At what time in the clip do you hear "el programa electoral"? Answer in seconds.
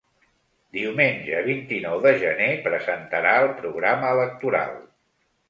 3.45-4.75